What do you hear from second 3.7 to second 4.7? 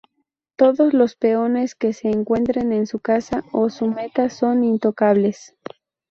meta son